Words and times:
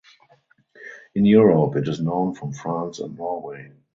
In 1.13 1.25
Europe 1.25 1.75
it 1.75 1.87
is 1.87 2.01
known 2.01 2.33
from 2.33 2.53
France 2.53 2.97
and 2.97 3.15
Norway. 3.15 3.71